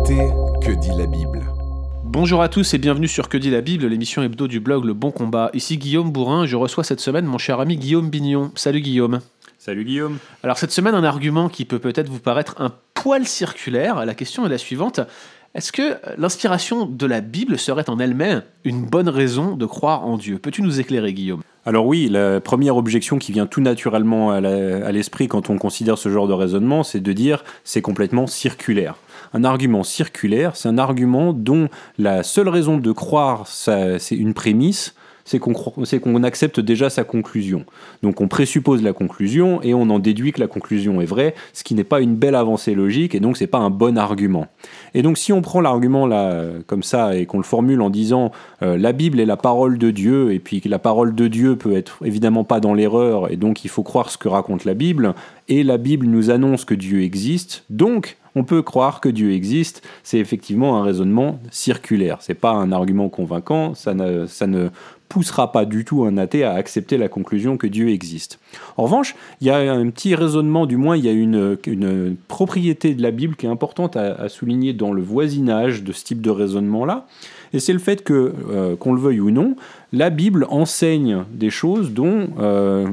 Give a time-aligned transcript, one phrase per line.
[0.00, 0.28] écoutez
[0.62, 1.42] Que dit la Bible
[2.04, 4.94] Bonjour à tous et bienvenue sur Que dit la Bible, l'émission hebdo du blog Le
[4.94, 5.50] Bon Combat.
[5.52, 8.50] Ici Guillaume Bourrin, je reçois cette semaine mon cher ami Guillaume Bignon.
[8.54, 9.20] Salut Guillaume.
[9.58, 10.18] Salut Guillaume.
[10.42, 14.04] Alors cette semaine, un argument qui peut peut-être vous paraître un poil circulaire.
[14.06, 15.00] La question est la suivante.
[15.54, 20.16] Est-ce que l'inspiration de la Bible serait en elle-même une bonne raison de croire en
[20.16, 20.38] Dieu?
[20.38, 21.42] Peux-tu nous éclairer Guillaume?
[21.66, 24.40] Alors oui, la première objection qui vient tout naturellement à
[24.92, 28.96] l'esprit quand on considère ce genre de raisonnement, c'est de dire c'est complètement circulaire.
[29.34, 31.68] Un argument circulaire, c'est un argument dont
[31.98, 34.94] la seule raison de croire, c'est une prémisse,
[35.30, 37.64] c'est qu'on accepte déjà sa conclusion.
[38.02, 41.62] Donc on présuppose la conclusion et on en déduit que la conclusion est vraie, ce
[41.62, 44.48] qui n'est pas une belle avancée logique et donc c'est pas un bon argument.
[44.94, 48.32] Et donc si on prend l'argument là comme ça et qu'on le formule en disant
[48.62, 51.56] euh, la Bible est la parole de Dieu et puis que la parole de Dieu
[51.56, 54.74] peut être évidemment pas dans l'erreur et donc il faut croire ce que raconte la
[54.74, 55.14] Bible
[55.48, 59.82] et la Bible nous annonce que Dieu existe, donc on peut croire que Dieu existe,
[60.02, 62.18] c'est effectivement un raisonnement circulaire.
[62.20, 64.68] C'est pas un argument convaincant, ça ne, ça ne
[65.10, 68.38] poussera pas du tout un athée à accepter la conclusion que Dieu existe.
[68.76, 72.16] En revanche, il y a un petit raisonnement, du moins il y a une, une
[72.28, 76.22] propriété de la Bible qui est importante à, souligner dans le voisinage de ce type
[76.22, 77.08] de raisonnement-là,
[77.52, 79.56] et c'est le fait que, euh, qu'on le veuille ou non,
[79.92, 82.86] la Bible enseigne des choses dont, euh,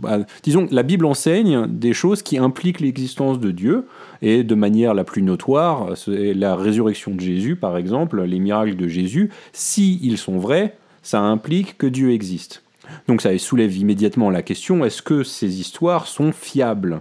[0.00, 3.86] bah, disons, la Bible enseigne des choses qui impliquent l'existence de Dieu,
[4.22, 8.88] et de manière la plus notoire, la résurrection de Jésus, par exemple, les miracles de
[8.88, 12.62] Jésus, si ils sont vrais, ça implique que Dieu existe.
[13.06, 17.00] Donc ça soulève immédiatement la question, est-ce que ces histoires sont fiables?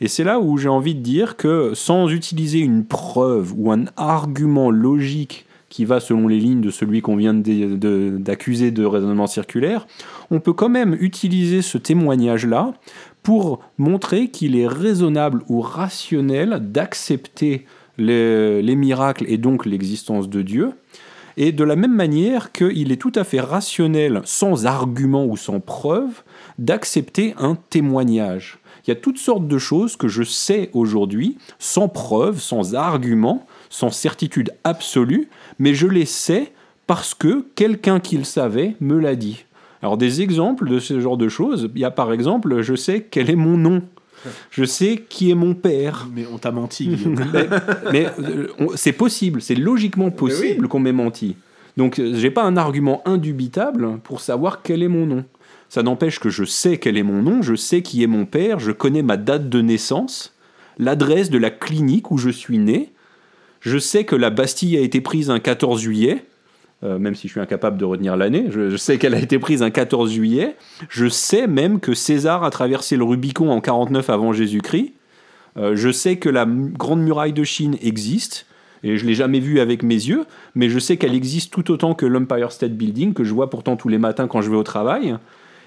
[0.00, 3.84] Et c'est là où j'ai envie de dire que sans utiliser une preuve ou un
[3.96, 9.86] argument logique qui va selon les lignes de celui qu'on vient d'accuser de, raisonnement circulaire,
[10.32, 12.74] on peut quand même utiliser ce témoignage-là
[13.22, 17.66] pour montrer qu'il est raisonnable ou rationnel d'accepter
[17.98, 20.72] les miracles et donc l'existence de Dieu,
[21.36, 25.60] et de la même manière qu'il est tout à fait rationnel, sans argument ou sans
[25.60, 26.22] preuve,
[26.58, 28.58] d'accepter un témoignage.
[28.86, 33.46] Il y a toutes sortes de choses que je sais aujourd'hui, sans preuve, sans argument,
[33.68, 36.52] sans certitude absolue, mais je les sais
[36.86, 39.44] parce que quelqu'un qui le savait me l'a dit.
[39.82, 43.06] Alors des exemples de ce genre de choses, il y a par exemple, je sais
[43.10, 43.82] quel est mon nom.
[44.50, 46.08] Je sais qui est mon père.
[46.14, 46.90] Mais on t'a menti.
[47.32, 47.48] Mais,
[47.92, 51.36] mais, euh, c'est possible, c'est logiquement possible qu'on m'ait menti.
[51.76, 55.24] Donc euh, j'ai pas un argument indubitable pour savoir quel est mon nom.
[55.68, 58.58] Ça n'empêche que je sais quel est mon nom, je sais qui est mon père,
[58.58, 60.34] je connais ma date de naissance,
[60.78, 62.92] l'adresse de la clinique où je suis né,
[63.60, 66.24] je sais que la Bastille a été prise un 14 juillet,
[66.82, 69.38] euh, même si je suis incapable de retenir l'année, je, je sais qu'elle a été
[69.38, 70.56] prise un 14 juillet,
[70.88, 74.94] je sais même que César a traversé le Rubicon en 49 avant Jésus-Christ,
[75.56, 78.46] euh, je sais que la Grande Muraille de Chine existe,
[78.82, 80.24] et je l'ai jamais vue avec mes yeux,
[80.54, 83.76] mais je sais qu'elle existe tout autant que l'Empire State Building, que je vois pourtant
[83.76, 85.16] tous les matins quand je vais au travail.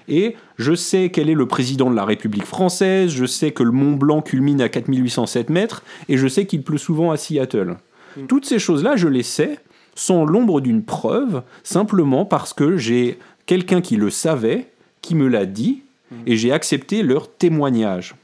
[0.08, 3.70] Et je sais quel est le président de la République française, je sais que le
[3.70, 7.76] Mont Blanc culmine à 4807 mètres, et je sais qu'il pleut souvent à Seattle.
[8.28, 9.58] Toutes ces choses-là, je les sais
[9.94, 14.68] sans l'ombre d'une preuve, simplement parce que j'ai quelqu'un qui le savait,
[15.02, 15.82] qui me l'a dit,
[16.26, 18.14] et j'ai accepté leur témoignage.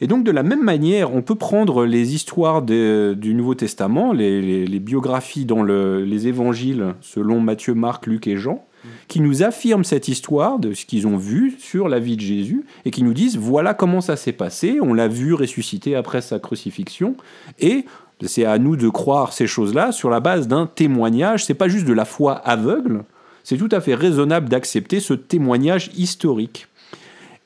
[0.00, 4.12] Et donc, de la même manière, on peut prendre les histoires de- du Nouveau Testament,
[4.12, 8.64] les, les- les biographies dans le- les évangiles, selon Matthieu, Marc, Luc et Jean,
[9.06, 12.64] qui nous affirment cette histoire de ce qu'ils ont vu sur la vie de Jésus,
[12.84, 16.40] et qui nous disent voilà comment ça s'est passé, on l'a vu ressusciter après sa
[16.40, 17.14] crucifixion,
[17.60, 17.84] et
[18.26, 21.86] c'est à nous de croire ces choses-là sur la base d'un témoignage, c'est pas juste
[21.86, 23.04] de la foi aveugle,
[23.44, 26.68] c'est tout à fait raisonnable d'accepter ce témoignage historique.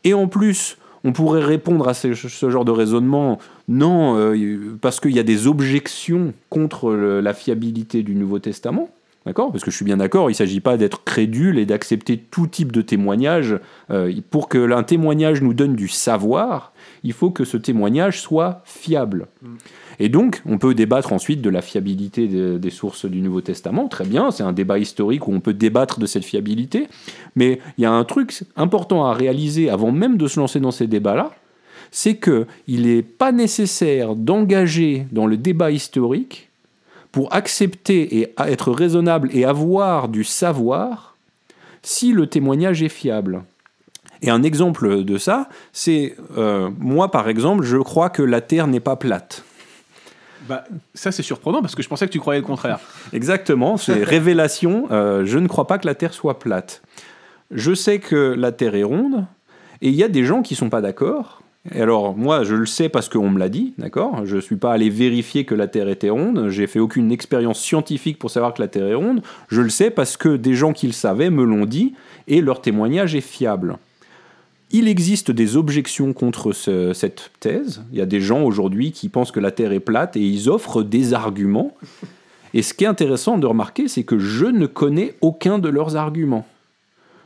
[0.05, 3.39] Et en plus, on pourrait répondre à ce, genre de raisonnement,
[3.69, 8.91] non, euh, parce qu'il y a des objections contre la fiabilité du Nouveau Testament.
[9.27, 9.51] D'accord?
[9.51, 12.47] Parce que je suis bien d'accord, il ne s'agit pas d'être crédule et d'accepter tout
[12.47, 13.59] type de témoignage.
[13.91, 16.73] Euh, pour que un témoignage nous donne du savoir,
[17.03, 19.27] il faut que ce témoignage soit fiable.
[19.99, 23.89] Et donc, on peut débattre ensuite de la fiabilité des, des sources du Nouveau Testament.
[23.89, 26.87] Très bien, c'est un débat historique où on peut débattre de cette fiabilité.
[27.35, 30.71] Mais il y a un truc important à réaliser avant même de se lancer dans
[30.71, 31.33] ces débats-là,
[31.91, 36.51] c'est que il n'est pas nécessaire d'engager dans le débat historique
[37.17, 41.17] pour accepter et être raisonnable et avoir du savoir
[41.81, 43.43] si le témoignage est fiable.
[44.21, 48.67] Et un exemple de ça, c'est euh, moi par exemple, je crois que la Terre
[48.67, 49.45] n'est pas plate.
[50.47, 52.81] Bah, ça c'est surprenant parce que je pensais que tu croyais le contraire.
[53.15, 54.89] Exactement, c'est révélation.
[54.91, 56.83] euh, je ne crois pas que la Terre soit plate.
[57.51, 59.25] Je sais que la Terre est ronde,
[59.81, 61.41] et il y a des gens qui sont pas d'accord,
[61.75, 64.25] Et alors, moi, je le sais parce qu'on me l'a dit, d'accord?
[64.25, 67.61] Je ne suis pas allé vérifier que la Terre était ronde, j'ai fait aucune expérience
[67.61, 70.73] scientifique pour savoir que la Terre est ronde, je le sais parce que des gens
[70.73, 71.95] qui le savaient me l'ont dit,
[72.29, 73.79] et leur témoignage est fiable.
[74.73, 77.85] Il existe des objections contre cette thèse.
[77.93, 80.51] Il y a des gens aujourd'hui qui pensent que la Terre est plate et ils
[80.51, 81.77] offrent des arguments.
[82.53, 85.95] Et ce qui est intéressant de remarquer, c'est que je ne connais aucun de leurs
[85.95, 86.47] arguments.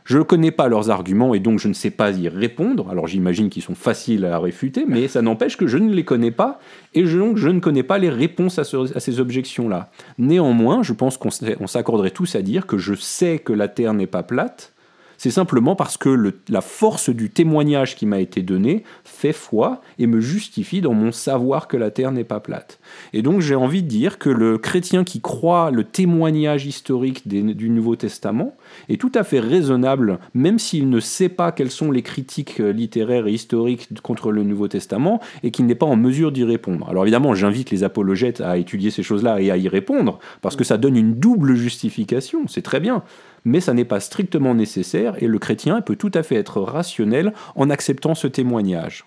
[0.03, 2.89] Je ne connais pas leurs arguments et donc je ne sais pas y répondre.
[2.89, 6.31] Alors j'imagine qu'ils sont faciles à réfuter, mais ça n'empêche que je ne les connais
[6.31, 6.59] pas
[6.93, 8.63] et donc je ne connais pas les réponses à,
[8.95, 9.91] à ces objections-là.
[10.17, 14.07] Néanmoins, je pense qu'on s'accorderait tous à dire que je sais que la Terre n'est
[14.07, 14.73] pas plate
[15.21, 20.07] c'est simplement parce que la force du témoignage qui m'a été donné fait foi et
[20.07, 22.79] me justifie dans mon savoir que la Terre n'est pas plate.
[23.13, 27.69] Et donc j'ai envie de dire que le chrétien qui croit le témoignage historique du
[27.69, 28.55] Nouveau Testament
[28.89, 32.71] est tout à fait raisonnable, même s'il ne sait pas quelles sont les critiques euh,
[32.71, 36.89] littéraires et historiques contre le Nouveau Testament et qu'il n'est pas en mesure d'y répondre.
[36.89, 40.63] Alors évidemment, j'invite les apologètes à étudier ces choses-là et à y répondre, parce que
[40.63, 43.03] ça donne une double justification, c'est très bien
[43.45, 47.33] mais ça n'est pas strictement nécessaire et le chrétien peut tout à fait être rationnel
[47.55, 49.05] en acceptant ce témoignage.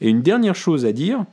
[0.00, 1.24] Et une dernière chose à dire,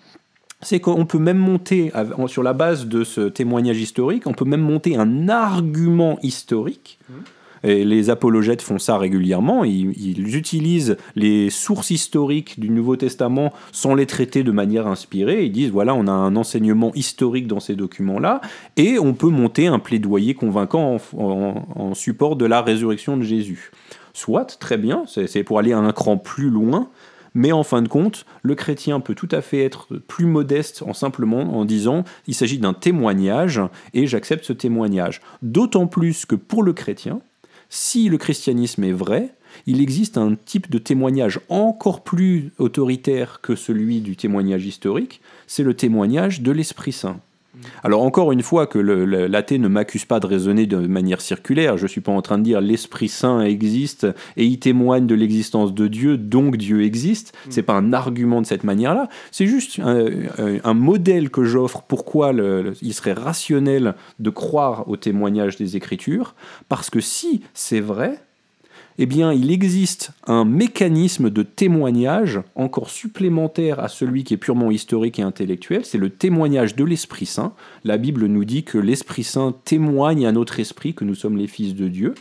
[0.62, 1.92] c'est qu'on peut même monter,
[2.28, 7.00] sur la base de ce témoignage historique, on peut même monter un argument historique.
[7.10, 7.14] Mmh.
[7.64, 9.64] Et les apologètes font ça régulièrement.
[9.64, 15.46] Ils, utilisent les sources historiques du Nouveau Testament sans les traiter de manière inspirée.
[15.46, 18.42] Ils disent voilà, on a un enseignement historique dans ces documents-là,
[18.78, 23.72] et on peut monter un plaidoyer convaincant en, support de la résurrection de Jésus.
[24.14, 26.90] Soit, très bien, c'est pour aller un cran plus loin.
[27.36, 30.94] Mais en fin de compte, le chrétien peut tout à fait être plus modeste en
[30.94, 33.60] simplement en disant il s'agit d'un témoignage
[33.96, 35.20] et j'accepte ce témoignage.
[35.42, 37.22] D'autant plus que pour le chrétien,
[37.70, 43.56] si le christianisme est vrai, il existe un type de témoignage encore plus autoritaire que
[43.56, 47.20] celui du témoignage historique, c'est le témoignage de l'Esprit Saint.
[47.84, 51.84] Alors encore une fois que l'athée ne m'accuse pas de raisonner de manière circulaire, je
[51.84, 54.08] ne suis pas en train de dire l'Esprit Saint existe
[54.38, 57.34] et il témoigne de l'existence de Dieu, donc Dieu existe.
[57.34, 57.52] Mm.
[57.52, 62.34] C'est pas un argument de cette manière-là, c'est juste un, modèle que j'offre pourquoi
[62.82, 66.36] il serait rationnel de croire au témoignage des Écritures,
[66.68, 68.20] parce que si c'est vrai,
[69.00, 74.70] eh bien, il existe un mécanisme de témoignage encore supplémentaire à celui qui est purement
[74.70, 77.54] historique et intellectuel, c'est le témoignage de l'Esprit Saint.
[77.84, 81.48] La Bible nous dit que l'Esprit Saint témoigne à notre esprit que nous sommes les
[81.48, 82.14] fils de Dieu.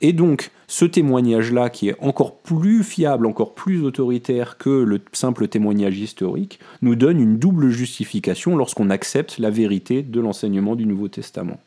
[0.00, 5.48] Et donc, ce témoignage-là, qui est encore plus fiable, encore plus autoritaire que le simple
[5.48, 11.08] témoignage historique, nous donne une double justification lorsqu'on accepte la vérité de l'enseignement du Nouveau
[11.08, 11.58] Testament.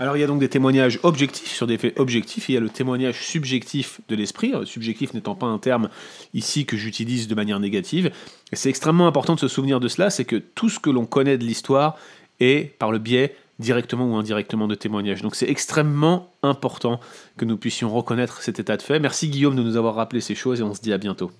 [0.00, 2.60] Alors il y a donc des témoignages objectifs sur des faits objectifs, il y a
[2.60, 5.88] le témoignage subjectif de l'esprit, euh, subjectif n'étant pas un terme
[6.32, 8.10] ici que j'utilise de manière négative.
[8.52, 11.38] C'est extrêmement important de se souvenir de cela, c'est que tout ce que l'on connaît
[11.38, 11.96] de l'histoire
[12.40, 15.22] est par le biais directement ou indirectement de témoignages.
[15.22, 16.98] Donc c'est extrêmement important
[17.36, 18.98] que nous puissions reconnaître cet état de fait.
[18.98, 21.30] Merci Guillaume de nous avoir rappelé ces choses et on se dit à bientôt.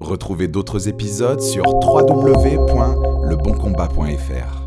[0.00, 4.65] Retrouvez d'autres épisodes sur www.leboncombat.fr.